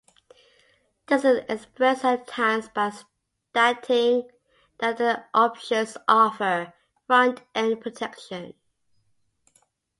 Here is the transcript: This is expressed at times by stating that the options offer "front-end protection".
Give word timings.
This 1.05 1.23
is 1.23 1.43
expressed 1.47 2.03
at 2.03 2.25
times 2.25 2.67
by 2.69 2.89
stating 3.51 4.31
that 4.79 4.97
the 4.97 5.25
options 5.31 5.95
offer 6.07 6.73
"front-end 7.05 7.81
protection". 7.81 8.55